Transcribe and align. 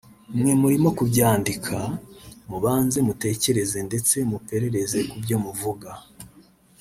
Mwe 0.37 0.53
murimo 0.61 0.89
kubyandika 0.97 1.77
mubanze 2.49 2.97
mutekereze 3.07 3.79
ndetse 3.87 4.15
muperereze 4.29 4.99
ku 5.09 5.15
byo 5.23 5.37
muvuga 5.43 5.89